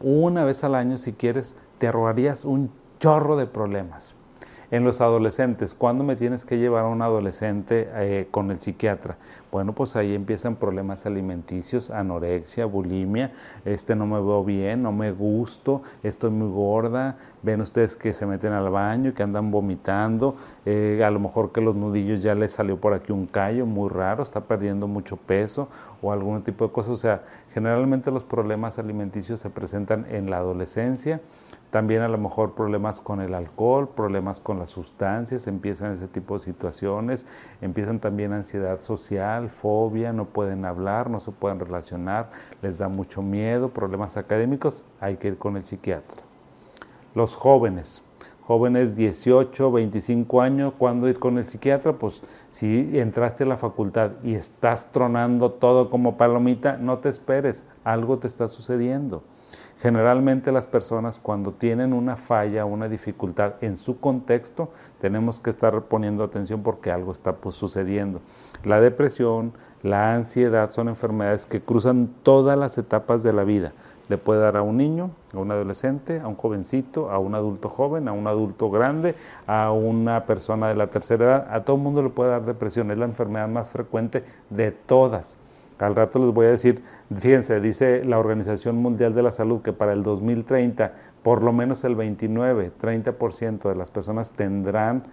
una 0.00 0.44
vez 0.44 0.64
al 0.64 0.74
año, 0.74 0.98
si 0.98 1.12
quieres, 1.12 1.56
te 1.78 1.86
ahorrarías 1.86 2.44
un 2.44 2.70
chorro 3.00 3.36
de 3.36 3.46
problemas 3.46 4.14
en 4.70 4.84
los 4.84 5.00
adolescentes. 5.00 5.74
¿Cuándo 5.74 6.04
me 6.04 6.16
tienes 6.16 6.44
que 6.44 6.58
llevar 6.58 6.84
a 6.84 6.88
un 6.88 7.02
adolescente 7.02 7.88
eh, 7.94 8.28
con 8.30 8.50
el 8.50 8.58
psiquiatra? 8.58 9.16
Bueno, 9.50 9.72
pues 9.72 9.96
ahí 9.96 10.14
empiezan 10.14 10.56
problemas 10.56 11.06
alimenticios, 11.06 11.90
anorexia, 11.90 12.66
bulimia, 12.66 13.32
este 13.64 13.96
no 13.96 14.06
me 14.06 14.16
veo 14.16 14.44
bien, 14.44 14.82
no 14.82 14.92
me 14.92 15.10
gusto, 15.10 15.82
estoy 16.02 16.30
muy 16.30 16.50
gorda, 16.52 17.16
ven 17.42 17.62
ustedes 17.62 17.96
que 17.96 18.12
se 18.12 18.26
meten 18.26 18.52
al 18.52 18.68
baño, 18.68 19.14
que 19.14 19.22
andan 19.22 19.50
vomitando, 19.50 20.36
eh, 20.66 21.02
a 21.02 21.10
lo 21.10 21.18
mejor 21.18 21.50
que 21.50 21.62
los 21.62 21.74
nudillos 21.74 22.22
ya 22.22 22.34
les 22.34 22.52
salió 22.52 22.78
por 22.78 22.92
aquí 22.92 23.10
un 23.10 23.26
callo 23.26 23.64
muy 23.64 23.88
raro, 23.88 24.22
está 24.22 24.42
perdiendo 24.42 24.86
mucho 24.86 25.16
peso 25.16 25.68
o 26.02 26.12
algún 26.12 26.42
tipo 26.42 26.66
de 26.66 26.72
cosas. 26.72 26.92
O 26.92 26.96
sea, 26.96 27.22
generalmente 27.54 28.10
los 28.10 28.24
problemas 28.24 28.78
alimenticios 28.78 29.40
se 29.40 29.48
presentan 29.48 30.06
en 30.10 30.28
la 30.28 30.38
adolescencia 30.38 31.22
también 31.70 32.02
a 32.02 32.08
lo 32.08 32.16
mejor 32.16 32.54
problemas 32.54 33.00
con 33.00 33.20
el 33.20 33.34
alcohol, 33.34 33.88
problemas 33.88 34.40
con 34.40 34.58
las 34.58 34.70
sustancias, 34.70 35.46
empiezan 35.46 35.92
ese 35.92 36.08
tipo 36.08 36.34
de 36.34 36.40
situaciones, 36.40 37.26
empiezan 37.60 38.00
también 38.00 38.32
ansiedad 38.32 38.80
social, 38.80 39.50
fobia, 39.50 40.12
no 40.12 40.24
pueden 40.24 40.64
hablar, 40.64 41.10
no 41.10 41.20
se 41.20 41.30
pueden 41.30 41.60
relacionar, 41.60 42.30
les 42.62 42.78
da 42.78 42.88
mucho 42.88 43.20
miedo, 43.20 43.68
problemas 43.68 44.16
académicos, 44.16 44.82
hay 45.00 45.16
que 45.16 45.28
ir 45.28 45.38
con 45.38 45.56
el 45.56 45.62
psiquiatra. 45.62 46.22
Los 47.14 47.36
jóvenes, 47.36 48.02
jóvenes 48.48 48.96
18, 48.96 49.70
25 49.72 50.40
años, 50.40 50.72
¿cuándo 50.78 51.06
ir 51.06 51.18
con 51.18 51.36
el 51.36 51.44
psiquiatra? 51.44 51.92
Pues 51.92 52.22
si 52.48 52.98
entraste 52.98 53.44
a 53.44 53.46
la 53.46 53.58
facultad 53.58 54.12
y 54.24 54.36
estás 54.36 54.90
tronando 54.90 55.50
todo 55.52 55.90
como 55.90 56.16
palomita, 56.16 56.78
no 56.78 56.96
te 56.96 57.10
esperes, 57.10 57.66
algo 57.84 58.18
te 58.18 58.26
está 58.26 58.48
sucediendo. 58.48 59.22
Generalmente 59.80 60.50
las 60.50 60.66
personas 60.66 61.18
cuando 61.18 61.52
tienen 61.52 61.92
una 61.92 62.16
falla, 62.16 62.64
una 62.64 62.88
dificultad 62.88 63.56
en 63.60 63.76
su 63.76 64.00
contexto, 64.00 64.72
tenemos 64.98 65.40
que 65.40 65.50
estar 65.50 65.82
poniendo 65.82 66.24
atención 66.24 66.62
porque 66.62 66.90
algo 66.90 67.12
está 67.12 67.36
pues, 67.36 67.54
sucediendo. 67.54 68.22
La 68.64 68.80
depresión, 68.80 69.52
la 69.82 70.14
ansiedad 70.14 70.70
son 70.70 70.88
enfermedades 70.88 71.44
que 71.44 71.60
cruzan 71.60 72.08
todas 72.22 72.58
las 72.58 72.78
etapas 72.78 73.22
de 73.22 73.34
la 73.34 73.44
vida. 73.44 73.74
Le 74.08 74.18
puede 74.18 74.40
dar 74.40 74.56
a 74.56 74.62
un 74.62 74.76
niño, 74.76 75.10
a 75.34 75.38
un 75.38 75.50
adolescente, 75.50 76.20
a 76.20 76.28
un 76.28 76.36
jovencito, 76.36 77.10
a 77.10 77.18
un 77.18 77.34
adulto 77.34 77.68
joven, 77.68 78.08
a 78.08 78.12
un 78.12 78.26
adulto 78.26 78.70
grande, 78.70 79.14
a 79.46 79.72
una 79.72 80.24
persona 80.24 80.68
de 80.68 80.74
la 80.74 80.86
tercera 80.86 81.24
edad. 81.24 81.48
A 81.50 81.64
todo 81.64 81.76
el 81.76 81.82
mundo 81.82 82.02
le 82.02 82.08
puede 82.08 82.30
dar 82.30 82.46
depresión. 82.46 82.90
Es 82.90 82.98
la 82.98 83.04
enfermedad 83.04 83.48
más 83.48 83.70
frecuente 83.70 84.24
de 84.50 84.70
todas. 84.70 85.36
Al 85.78 85.94
rato 85.94 86.18
les 86.18 86.34
voy 86.34 86.46
a 86.46 86.50
decir, 86.50 86.82
fíjense, 87.14 87.60
dice 87.60 88.04
la 88.04 88.18
Organización 88.18 88.76
Mundial 88.76 89.14
de 89.14 89.22
la 89.22 89.30
Salud 89.30 89.62
que 89.62 89.72
para 89.72 89.92
el 89.92 90.02
2030 90.02 90.92
por 91.22 91.42
lo 91.42 91.52
menos 91.52 91.84
el 91.84 91.94
29, 91.94 92.72
30% 92.80 93.68
de 93.68 93.74
las 93.74 93.90
personas 93.90 94.32
tendrán 94.32 95.04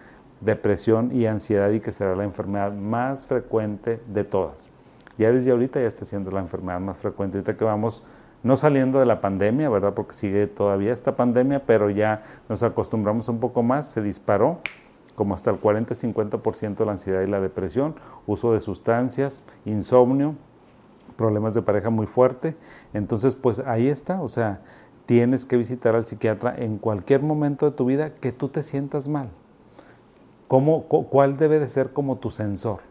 depresión 0.41 1.11
y 1.13 1.25
ansiedad 1.25 1.71
y 1.71 1.79
que 1.79 1.91
será 1.91 2.15
la 2.15 2.23
enfermedad 2.23 2.71
más 2.71 3.25
frecuente 3.25 3.99
de 4.07 4.23
todas. 4.23 4.69
Ya 5.17 5.31
desde 5.31 5.51
ahorita 5.51 5.79
ya 5.79 5.87
está 5.87 6.05
siendo 6.05 6.31
la 6.31 6.41
enfermedad 6.41 6.79
más 6.79 6.97
frecuente. 6.97 7.37
Ahorita 7.37 7.57
que 7.57 7.63
vamos 7.63 8.03
no 8.45 8.57
saliendo 8.57 8.99
de 8.99 9.07
la 9.07 9.21
pandemia, 9.21 9.69
¿verdad? 9.69 9.95
Porque 9.95 10.13
sigue 10.13 10.45
todavía 10.45 10.93
esta 10.93 11.15
pandemia, 11.15 11.65
pero 11.65 11.89
ya 11.89 12.21
nos 12.47 12.61
acostumbramos 12.61 13.27
un 13.27 13.39
poco 13.39 13.63
más, 13.63 13.87
se 13.87 14.03
disparó 14.03 14.59
como 15.15 15.33
hasta 15.33 15.49
el 15.49 15.59
40-50% 15.59 16.85
la 16.85 16.91
ansiedad 16.91 17.23
y 17.23 17.27
la 17.27 17.41
depresión, 17.41 17.95
uso 18.27 18.53
de 18.53 18.59
sustancias, 18.59 19.43
insomnio, 19.65 20.35
problemas 21.17 21.55
de 21.55 21.63
pareja 21.63 21.89
muy 21.89 22.05
fuerte. 22.05 22.55
Entonces, 22.93 23.33
pues 23.33 23.57
ahí 23.59 23.87
está, 23.87 24.21
o 24.21 24.29
sea, 24.29 24.61
tienes 25.07 25.47
que 25.47 25.57
visitar 25.57 25.95
al 25.95 26.05
psiquiatra 26.05 26.53
en 26.55 26.77
cualquier 26.77 27.23
momento 27.23 27.65
de 27.65 27.75
tu 27.75 27.85
vida 27.85 28.13
que 28.13 28.31
tú 28.31 28.49
te 28.49 28.61
sientas 28.61 29.07
mal. 29.07 29.29
¿Cómo, 30.47 30.83
¿Cuál 30.83 31.37
debe 31.37 31.57
de 31.57 31.67
ser 31.67 31.93
como 31.93 32.17
tu 32.17 32.29
sensor? 32.29 32.81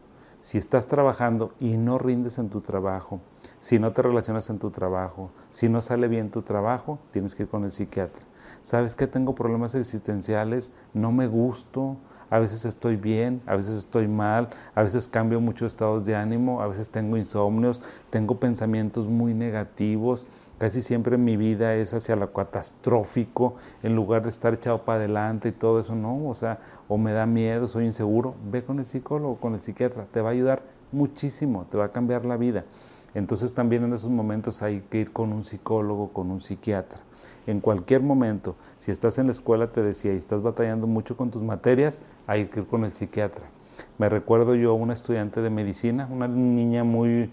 Si 0.41 0.59
estás 0.59 0.89
trabajando 0.89 1.53
y 1.61 1.77
no 1.77 1.97
rindes 1.99 2.39
en 2.39 2.49
tu 2.49 2.61
trabajo, 2.61 3.21
si 3.65 3.79
no 3.79 3.95
te 3.95 4.03
relacionas 4.03 4.51
en 4.51 4.59
tu 4.59 4.71
trabajo, 4.71 5.31
si 5.49 5.71
no 5.71 5.81
sale 5.81 6.07
bien 6.07 6.31
tu 6.31 6.43
trabajo, 6.43 6.99
tienes 7.13 7.35
que 7.35 7.45
ir 7.45 7.49
con 7.49 7.65
el 7.65 7.71
psiquiatra. 7.71 8.23
¿Sabes 8.61 8.95
que 8.95 9.07
tengo 9.07 9.35
problemas 9.35 9.75
existenciales? 9.75 10.75
No 10.93 11.13
me 11.13 11.29
gusto, 11.29 11.97
a 12.29 12.39
veces 12.39 12.67
estoy 12.67 12.97
bien, 12.97 13.41
a 13.47 13.57
veces 13.57 13.79
estoy 13.79 14.07
mal, 14.07 14.51
a 14.75 14.83
veces 14.83 15.09
cambio 15.09 15.41
muchos 15.41 15.73
estados 15.73 16.05
de 16.05 16.15
ánimo, 16.15 16.61
a 16.61 16.67
veces 16.67 16.91
tengo 16.91 17.17
insomnios, 17.17 17.83
tengo 18.11 18.39
pensamientos 18.39 19.07
muy 19.07 19.33
negativos, 19.33 20.27
casi 20.59 20.83
siempre 20.83 21.17
mi 21.17 21.39
vida 21.39 21.75
es 21.75 21.95
hacia 21.95 22.17
lo 22.17 22.35
catastrófico, 22.35 23.55
en 23.83 23.97
lugar 23.97 24.25
de 24.25 24.29
estar 24.29 24.53
echado 24.53 24.85
para 24.85 24.99
adelante 24.99 25.49
y 25.49 25.53
todo 25.53 25.81
eso, 25.81 25.95
no, 25.95 26.29
o 26.29 26.35
sea, 26.35 26.59
o 26.87 26.99
me 26.99 27.15
da 27.15 27.25
miedo, 27.25 27.67
soy 27.67 27.87
inseguro, 27.87 28.35
ve 28.45 28.63
con 28.63 28.79
el 28.79 28.85
psicólogo, 28.85 29.37
con 29.37 29.55
el 29.55 29.61
psiquiatra, 29.61 30.05
te 30.13 30.21
va 30.21 30.29
a 30.29 30.33
ayudar 30.33 30.61
muchísimo, 30.93 31.67
te 31.71 31.79
va 31.79 31.87
a 31.87 31.93
cambiar 31.93 32.27
la 32.27 32.37
vida. 32.37 32.67
Entonces 33.15 33.55
también 33.55 33.85
en 33.85 33.93
esos 33.93 34.11
momentos 34.11 34.63
hay 34.63 34.81
que 34.91 34.99
ir 34.99 35.13
con 35.13 35.33
un 35.33 35.45
psicólogo, 35.45 36.09
con 36.13 36.31
un 36.31 36.41
psiquiatra. 36.41 37.01
En 37.47 37.61
cualquier 37.61 38.03
momento, 38.03 38.57
si 38.79 38.91
estás 38.91 39.19
en 39.19 39.27
la 39.27 39.33
escuela, 39.33 39.69
te 39.69 39.83
decía, 39.83 40.13
y 40.13 40.17
estás 40.17 40.43
batallando 40.43 40.87
mucho 40.87 41.17
con 41.17 41.31
tus 41.31 41.43
materias, 41.43 42.03
hay 42.27 42.47
que 42.47 42.61
ir 42.61 42.67
con 42.67 42.85
el 42.85 42.91
psiquiatra. 42.91 43.45
Me 43.99 44.09
recuerdo 44.09 44.55
yo 44.55 44.71
a 44.71 44.75
una 44.75 44.95
estudiante 44.95 45.41
de 45.41 45.51
medicina, 45.51 46.09
una 46.11 46.27
niña 46.27 46.85
muy, 46.85 47.31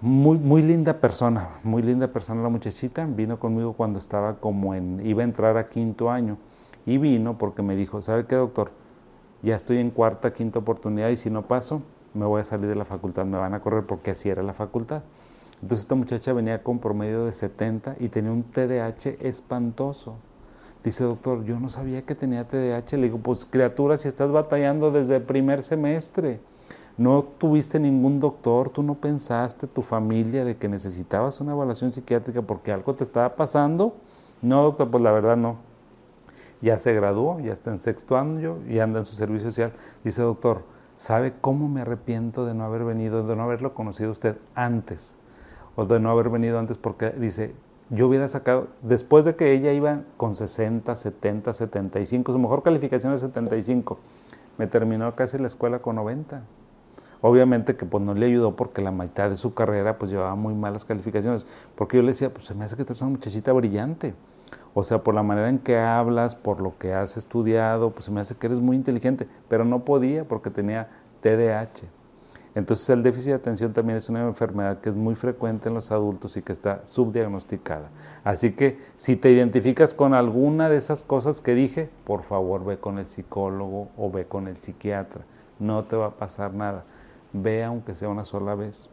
muy, 0.00 0.38
muy 0.38 0.62
linda 0.62 1.00
persona, 1.00 1.48
muy 1.64 1.82
linda 1.82 2.08
persona 2.08 2.42
la 2.42 2.48
muchachita, 2.48 3.06
vino 3.06 3.38
conmigo 3.38 3.72
cuando 3.72 3.98
estaba 3.98 4.36
como 4.36 4.74
en, 4.74 5.04
iba 5.04 5.22
a 5.22 5.24
entrar 5.24 5.56
a 5.56 5.66
quinto 5.66 6.10
año, 6.10 6.38
y 6.86 6.98
vino 6.98 7.38
porque 7.38 7.62
me 7.62 7.76
dijo, 7.76 8.02
¿sabe 8.02 8.26
qué 8.26 8.36
doctor? 8.36 8.70
Ya 9.42 9.56
estoy 9.56 9.78
en 9.78 9.90
cuarta, 9.90 10.32
quinta 10.32 10.58
oportunidad 10.58 11.08
y 11.08 11.16
si 11.16 11.30
no 11.30 11.42
paso, 11.42 11.82
me 12.14 12.26
voy 12.26 12.40
a 12.40 12.44
salir 12.44 12.68
de 12.68 12.74
la 12.74 12.84
facultad, 12.84 13.24
me 13.24 13.38
van 13.38 13.54
a 13.54 13.60
correr 13.60 13.84
porque 13.84 14.12
así 14.12 14.28
era 14.28 14.42
la 14.42 14.54
facultad. 14.54 15.02
Entonces 15.62 15.84
esta 15.84 15.94
muchacha 15.94 16.32
venía 16.32 16.62
con 16.62 16.80
promedio 16.80 17.24
de 17.24 17.32
70 17.32 17.96
y 18.00 18.08
tenía 18.08 18.32
un 18.32 18.42
TDAH 18.42 19.16
espantoso. 19.20 20.16
Dice, 20.82 21.04
doctor, 21.04 21.44
yo 21.44 21.60
no 21.60 21.68
sabía 21.68 22.02
que 22.02 22.16
tenía 22.16 22.48
TDAH. 22.48 22.96
Le 22.96 23.04
digo, 23.04 23.18
pues 23.18 23.46
criatura, 23.46 23.96
si 23.96 24.08
estás 24.08 24.32
batallando 24.32 24.90
desde 24.90 25.16
el 25.16 25.22
primer 25.22 25.62
semestre, 25.62 26.40
no 26.98 27.22
tuviste 27.22 27.78
ningún 27.78 28.18
doctor, 28.18 28.68
tú 28.70 28.82
no 28.82 28.96
pensaste, 28.96 29.68
tu 29.68 29.82
familia, 29.82 30.44
de 30.44 30.56
que 30.56 30.68
necesitabas 30.68 31.40
una 31.40 31.52
evaluación 31.52 31.92
psiquiátrica 31.92 32.42
porque 32.42 32.72
algo 32.72 32.94
te 32.94 33.04
estaba 33.04 33.36
pasando. 33.36 33.94
No, 34.42 34.64
doctor, 34.64 34.90
pues 34.90 35.02
la 35.04 35.12
verdad 35.12 35.36
no. 35.36 35.56
Ya 36.60 36.78
se 36.78 36.92
graduó, 36.92 37.38
ya 37.38 37.52
está 37.52 37.70
en 37.70 37.78
sexto 37.78 38.16
año 38.16 38.58
y 38.68 38.80
anda 38.80 38.98
en 38.98 39.04
su 39.04 39.14
servicio 39.14 39.50
social. 39.50 39.72
Dice, 40.02 40.22
doctor, 40.22 40.62
¿sabe 40.96 41.32
cómo 41.40 41.68
me 41.68 41.82
arrepiento 41.82 42.44
de 42.44 42.54
no 42.54 42.64
haber 42.64 42.84
venido, 42.84 43.26
de 43.26 43.36
no 43.36 43.42
haberlo 43.42 43.74
conocido 43.74 44.10
usted 44.10 44.36
antes? 44.54 45.18
O 45.76 45.86
de 45.86 46.00
no 46.00 46.10
haber 46.10 46.28
venido 46.28 46.58
antes 46.58 46.78
porque 46.78 47.10
dice, 47.10 47.54
yo 47.90 48.08
hubiera 48.08 48.28
sacado, 48.28 48.68
después 48.82 49.24
de 49.24 49.36
que 49.36 49.52
ella 49.52 49.72
iba 49.72 50.00
con 50.16 50.34
60, 50.34 50.94
70, 50.96 51.52
75, 51.52 52.32
su 52.32 52.38
mejor 52.38 52.62
calificación 52.62 53.12
es 53.12 53.20
75, 53.20 53.98
me 54.58 54.66
terminó 54.66 55.14
casi 55.14 55.38
la 55.38 55.46
escuela 55.46 55.80
con 55.80 55.96
90. 55.96 56.42
Obviamente 57.20 57.76
que 57.76 57.86
pues 57.86 58.02
no 58.02 58.14
le 58.14 58.26
ayudó 58.26 58.56
porque 58.56 58.82
la 58.82 58.90
mitad 58.90 59.30
de 59.30 59.36
su 59.36 59.54
carrera 59.54 59.98
pues 59.98 60.10
llevaba 60.10 60.34
muy 60.34 60.54
malas 60.54 60.84
calificaciones, 60.84 61.46
porque 61.76 61.96
yo 61.98 62.02
le 62.02 62.08
decía, 62.08 62.32
pues 62.32 62.46
se 62.46 62.54
me 62.54 62.64
hace 62.64 62.76
que 62.76 62.84
tú 62.84 62.92
eres 62.92 63.02
una 63.02 63.12
muchachita 63.12 63.52
brillante. 63.52 64.14
O 64.74 64.84
sea, 64.84 65.02
por 65.02 65.14
la 65.14 65.22
manera 65.22 65.48
en 65.48 65.58
que 65.58 65.78
hablas, 65.78 66.34
por 66.34 66.60
lo 66.60 66.78
que 66.78 66.94
has 66.94 67.16
estudiado, 67.16 67.90
pues 67.90 68.08
me 68.10 68.20
hace 68.20 68.34
que 68.36 68.46
eres 68.46 68.60
muy 68.60 68.76
inteligente, 68.76 69.28
pero 69.48 69.64
no 69.64 69.84
podía 69.84 70.24
porque 70.24 70.50
tenía 70.50 70.88
TDAH. 71.20 71.88
Entonces 72.54 72.88
el 72.90 73.02
déficit 73.02 73.30
de 73.30 73.36
atención 73.36 73.72
también 73.72 73.96
es 73.96 74.10
una 74.10 74.26
enfermedad 74.26 74.80
que 74.80 74.90
es 74.90 74.94
muy 74.94 75.14
frecuente 75.14 75.68
en 75.68 75.74
los 75.74 75.90
adultos 75.90 76.36
y 76.36 76.42
que 76.42 76.52
está 76.52 76.82
subdiagnosticada. 76.84 77.88
Así 78.24 78.52
que 78.52 78.78
si 78.96 79.16
te 79.16 79.30
identificas 79.30 79.94
con 79.94 80.12
alguna 80.12 80.68
de 80.68 80.76
esas 80.76 81.02
cosas 81.02 81.40
que 81.40 81.54
dije, 81.54 81.88
por 82.04 82.24
favor 82.24 82.64
ve 82.64 82.78
con 82.78 82.98
el 82.98 83.06
psicólogo 83.06 83.88
o 83.96 84.10
ve 84.10 84.26
con 84.26 84.48
el 84.48 84.58
psiquiatra. 84.58 85.22
No 85.58 85.84
te 85.84 85.96
va 85.96 86.06
a 86.06 86.16
pasar 86.16 86.52
nada. 86.52 86.84
Ve 87.32 87.64
aunque 87.64 87.94
sea 87.94 88.10
una 88.10 88.24
sola 88.24 88.54
vez. 88.54 88.90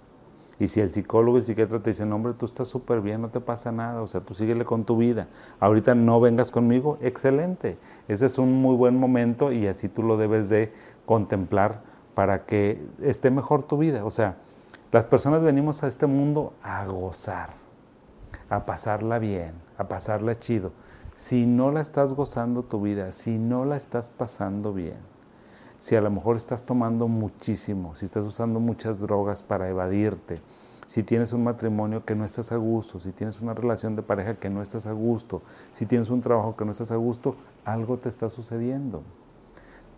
Y 0.60 0.68
si 0.68 0.82
el 0.82 0.92
psicólogo 0.92 1.38
y 1.38 1.42
psiquiatra 1.42 1.82
te 1.82 1.92
dicen, 1.92 2.12
hombre, 2.12 2.34
tú 2.34 2.46
estás 2.46 2.68
súper 2.68 3.00
bien, 3.00 3.22
no 3.22 3.30
te 3.30 3.40
pasa 3.40 3.72
nada, 3.72 4.02
o 4.02 4.08
sea, 4.08 4.20
tú 4.22 4.34
síguele 4.34 4.66
con 4.66 4.84
tu 4.84 4.98
vida. 4.98 5.28
Ahorita 5.62 5.96
no 5.96 6.20
vengas 6.20 6.52
conmigo, 6.52 6.98
excelente. 7.02 7.78
Ese 8.10 8.26
es 8.26 8.38
un 8.38 8.62
muy 8.62 8.76
buen 8.76 8.98
momento 8.98 9.54
y 9.54 9.68
así 9.68 9.88
tú 9.88 10.04
lo 10.04 10.18
debes 10.18 10.50
de 10.50 10.74
contemplar 11.06 11.82
para 12.14 12.46
que 12.46 12.86
esté 13.02 13.32
mejor 13.32 13.64
tu 13.64 13.78
vida. 13.78 14.04
O 14.04 14.12
sea, 14.12 14.36
las 14.92 15.06
personas 15.06 15.42
venimos 15.44 15.84
a 15.84 15.88
este 15.88 16.08
mundo 16.08 16.54
a 16.62 16.86
gozar, 16.86 17.52
a 18.50 18.66
pasarla 18.66 19.18
bien, 19.18 19.54
a 19.78 19.88
pasarla 19.88 20.36
chido. 20.36 20.74
Si 21.16 21.46
no 21.46 21.72
la 21.72 21.80
estás 21.80 22.14
gozando 22.14 22.64
tu 22.64 22.82
vida, 22.82 23.14
si 23.14 23.38
no 23.38 23.64
la 23.64 23.78
estás 23.78 24.10
pasando 24.10 24.74
bien, 24.74 24.98
si 25.80 25.96
a 25.96 26.02
lo 26.02 26.12
mejor 26.12 26.36
estás 26.36 26.64
tomando 26.64 27.08
muchísimo, 27.08 27.96
si 27.96 28.06
estás 28.06 28.26
usando 28.26 28.60
muchas 28.60 29.00
drogas 29.00 29.42
para 29.42 29.70
evadirte, 29.70 30.42
si 30.86 31.04
tienes 31.04 31.34
un 31.34 31.44
matrimonio 31.44 32.04
que 32.04 32.16
no 32.16 32.26
estás 32.26 32.52
a 32.52 32.58
gusto, 32.58 33.00
si 33.00 33.12
tienes 33.12 33.42
una 33.42 33.54
relación 33.54 33.96
de 33.96 34.02
pareja 34.02 34.36
que 34.36 34.50
no 34.50 34.62
estás 34.62 34.88
a 34.88 34.92
gusto, 34.92 35.42
si 35.72 35.86
tienes 35.86 36.10
un 36.10 36.22
trabajo 36.22 36.56
que 36.56 36.66
no 36.66 36.72
estás 36.72 36.92
a 36.92 36.96
gusto, 36.96 37.36
algo 37.64 37.98
te 37.98 38.10
está 38.10 38.28
sucediendo. 38.28 39.04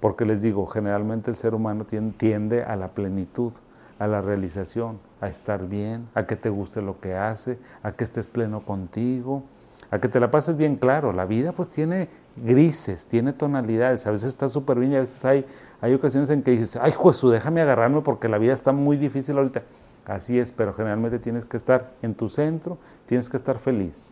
Porque 0.01 0.25
les 0.25 0.41
digo, 0.41 0.65
generalmente 0.67 1.31
el 1.31 1.37
ser 1.37 1.55
humano 1.55 1.85
tiende 1.85 2.63
a 2.63 2.75
la 2.75 2.89
plenitud, 2.89 3.53
a 3.99 4.07
la 4.07 4.19
realización, 4.19 4.99
a 5.21 5.29
estar 5.29 5.67
bien, 5.67 6.09
a 6.13 6.25
que 6.25 6.35
te 6.35 6.49
guste 6.49 6.81
lo 6.81 6.99
que 6.99 7.15
hace, 7.15 7.57
a 7.83 7.93
que 7.93 8.03
estés 8.03 8.27
pleno 8.27 8.65
contigo, 8.65 9.43
a 9.91 9.99
que 9.99 10.07
te 10.07 10.19
la 10.19 10.31
pases 10.31 10.57
bien 10.57 10.75
claro. 10.75 11.13
La 11.13 11.25
vida 11.25 11.51
pues 11.51 11.69
tiene 11.69 12.09
grises, 12.35 13.05
tiene 13.05 13.31
tonalidades, 13.31 14.07
a 14.07 14.11
veces 14.11 14.29
está 14.29 14.49
súper 14.49 14.79
bien 14.79 14.93
y 14.93 14.95
a 14.95 15.01
veces 15.01 15.23
hay, 15.23 15.45
hay 15.81 15.93
ocasiones 15.93 16.29
en 16.29 16.43
que 16.43 16.51
dices, 16.51 16.77
ay 16.77 16.91
Jesús, 16.91 17.31
déjame 17.31 17.61
agarrarme 17.61 18.01
porque 18.01 18.29
la 18.29 18.37
vida 18.37 18.53
está 18.53 18.71
muy 18.71 18.97
difícil 18.97 19.37
ahorita. 19.37 19.63
Así 20.05 20.39
es, 20.39 20.51
pero 20.51 20.73
generalmente 20.73 21.19
tienes 21.19 21.45
que 21.45 21.57
estar 21.57 21.91
en 22.01 22.15
tu 22.15 22.29
centro, 22.29 22.77
tienes 23.05 23.29
que 23.29 23.37
estar 23.37 23.59
feliz 23.59 24.11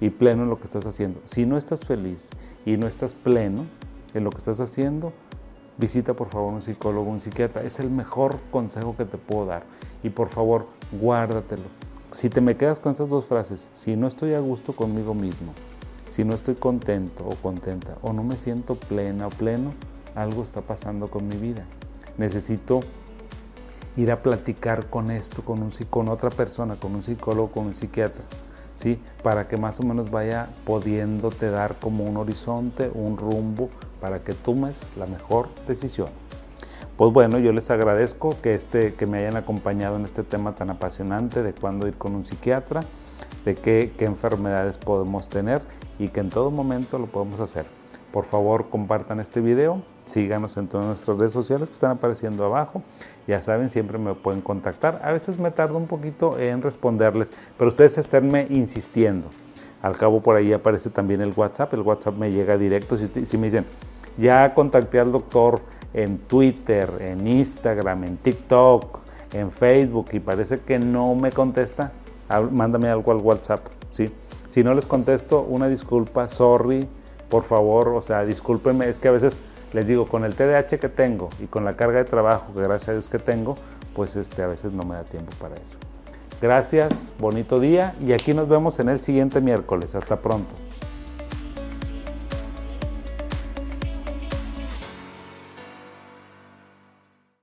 y 0.00 0.10
pleno 0.10 0.44
en 0.44 0.50
lo 0.50 0.58
que 0.58 0.64
estás 0.64 0.86
haciendo. 0.86 1.20
Si 1.24 1.46
no 1.46 1.56
estás 1.56 1.84
feliz 1.84 2.30
y 2.64 2.76
no 2.76 2.86
estás 2.86 3.14
pleno, 3.14 3.66
en 4.14 4.24
lo 4.24 4.30
que 4.30 4.38
estás 4.38 4.60
haciendo, 4.60 5.12
visita 5.76 6.14
por 6.14 6.28
favor 6.28 6.52
un 6.52 6.62
psicólogo, 6.62 7.10
un 7.10 7.20
psiquiatra. 7.20 7.62
Es 7.62 7.78
el 7.80 7.90
mejor 7.90 8.38
consejo 8.50 8.96
que 8.96 9.04
te 9.04 9.18
puedo 9.18 9.46
dar. 9.46 9.64
Y 10.02 10.10
por 10.10 10.28
favor, 10.28 10.66
guárdatelo. 11.00 11.64
Si 12.10 12.30
te 12.30 12.40
me 12.40 12.56
quedas 12.56 12.80
con 12.80 12.92
estas 12.92 13.08
dos 13.08 13.26
frases, 13.26 13.68
si 13.72 13.96
no 13.96 14.06
estoy 14.06 14.34
a 14.34 14.40
gusto 14.40 14.74
conmigo 14.74 15.14
mismo, 15.14 15.52
si 16.08 16.24
no 16.24 16.34
estoy 16.34 16.54
contento 16.54 17.24
o 17.26 17.34
contenta, 17.34 17.98
o 18.00 18.12
no 18.12 18.22
me 18.22 18.38
siento 18.38 18.76
plena 18.76 19.26
o 19.26 19.30
pleno, 19.30 19.72
algo 20.14 20.42
está 20.42 20.62
pasando 20.62 21.08
con 21.08 21.26
mi 21.26 21.36
vida. 21.36 21.64
Necesito 22.16 22.80
ir 23.96 24.12
a 24.12 24.22
platicar 24.22 24.86
con 24.86 25.10
esto, 25.10 25.44
con, 25.44 25.62
un, 25.62 25.70
con 25.90 26.08
otra 26.08 26.30
persona, 26.30 26.76
con 26.76 26.94
un 26.94 27.02
psicólogo, 27.02 27.50
con 27.50 27.66
un 27.66 27.74
psiquiatra. 27.74 28.24
¿Sí? 28.74 29.00
Para 29.24 29.48
que 29.48 29.56
más 29.56 29.80
o 29.80 29.82
menos 29.82 30.12
vaya 30.12 30.50
pudiéndote 30.64 31.50
dar 31.50 31.80
como 31.80 32.04
un 32.04 32.16
horizonte, 32.16 32.88
un 32.94 33.16
rumbo, 33.16 33.70
para 34.00 34.20
que 34.20 34.34
tomes 34.34 34.88
la 34.96 35.06
mejor 35.06 35.48
decisión. 35.66 36.08
Pues 36.96 37.12
bueno, 37.12 37.38
yo 37.38 37.52
les 37.52 37.70
agradezco 37.70 38.36
que, 38.40 38.54
este, 38.54 38.94
que 38.94 39.06
me 39.06 39.18
hayan 39.18 39.36
acompañado 39.36 39.96
en 39.96 40.04
este 40.04 40.22
tema 40.22 40.54
tan 40.54 40.70
apasionante 40.70 41.42
de 41.42 41.52
cuándo 41.52 41.88
ir 41.88 41.94
con 41.94 42.14
un 42.14 42.24
psiquiatra, 42.24 42.82
de 43.44 43.54
qué, 43.56 43.92
qué 43.96 44.04
enfermedades 44.04 44.78
podemos 44.78 45.28
tener 45.28 45.60
y 45.98 46.08
que 46.08 46.20
en 46.20 46.30
todo 46.30 46.50
momento 46.50 46.98
lo 46.98 47.06
podemos 47.06 47.40
hacer. 47.40 47.66
Por 48.12 48.24
favor, 48.24 48.70
compartan 48.70 49.20
este 49.20 49.42
video, 49.42 49.82
síganos 50.06 50.56
en 50.56 50.66
todas 50.66 50.86
nuestras 50.86 51.18
redes 51.18 51.32
sociales 51.32 51.68
que 51.68 51.74
están 51.74 51.90
apareciendo 51.90 52.44
abajo. 52.44 52.82
Ya 53.26 53.42
saben, 53.42 53.68
siempre 53.68 53.98
me 53.98 54.14
pueden 54.14 54.40
contactar. 54.40 55.00
A 55.04 55.12
veces 55.12 55.38
me 55.38 55.50
tardo 55.50 55.76
un 55.76 55.86
poquito 55.86 56.38
en 56.38 56.62
responderles, 56.62 57.32
pero 57.58 57.68
ustedes 57.68 57.98
esténme 57.98 58.46
insistiendo. 58.48 59.28
Al 59.82 59.96
cabo 59.96 60.22
por 60.22 60.36
ahí 60.36 60.52
aparece 60.52 60.88
también 60.88 61.20
el 61.20 61.32
WhatsApp, 61.36 61.74
el 61.74 61.82
WhatsApp 61.82 62.14
me 62.14 62.32
llega 62.32 62.56
directo. 62.56 62.96
Si, 62.96 63.36
me 63.36 63.46
dicen, 63.46 63.66
ya 64.16 64.54
contacté 64.54 64.98
al 64.98 65.12
doctor 65.12 65.60
en 65.92 66.18
Twitter, 66.18 66.90
en 67.00 67.26
Instagram, 67.26 68.04
en 68.04 68.16
TikTok, 68.16 69.00
en 69.34 69.50
Facebook 69.50 70.06
y 70.12 70.20
parece 70.20 70.60
que 70.60 70.78
no 70.78 71.14
me 71.14 71.30
contesta, 71.30 71.92
mándame 72.50 72.88
algo 72.88 73.12
al 73.12 73.18
WhatsApp, 73.18 73.60
¿sí? 73.90 74.10
Si 74.48 74.64
no 74.64 74.74
les 74.74 74.86
contesto, 74.86 75.42
una 75.42 75.68
disculpa, 75.68 76.26
sorry, 76.26 76.88
por 77.28 77.44
favor, 77.44 77.88
o 77.88 78.02
sea, 78.02 78.24
discúlpenme, 78.24 78.88
es 78.88 79.00
que 79.00 79.08
a 79.08 79.12
veces 79.12 79.42
les 79.72 79.86
digo, 79.86 80.06
con 80.06 80.24
el 80.24 80.34
TDAH 80.34 80.78
que 80.78 80.88
tengo 80.88 81.28
y 81.40 81.46
con 81.46 81.64
la 81.64 81.74
carga 81.74 81.98
de 81.98 82.04
trabajo 82.04 82.54
que 82.54 82.62
gracias 82.62 82.88
a 82.88 82.92
Dios 82.92 83.08
que 83.08 83.18
tengo, 83.18 83.56
pues 83.94 84.16
este, 84.16 84.42
a 84.42 84.46
veces 84.46 84.72
no 84.72 84.82
me 84.84 84.94
da 84.94 85.04
tiempo 85.04 85.32
para 85.40 85.56
eso. 85.56 85.76
Gracias, 86.40 87.12
bonito 87.18 87.58
día 87.60 87.94
y 88.00 88.12
aquí 88.12 88.32
nos 88.32 88.48
vemos 88.48 88.78
en 88.78 88.88
el 88.88 89.00
siguiente 89.00 89.40
miércoles. 89.40 89.94
Hasta 89.94 90.20
pronto. 90.20 90.54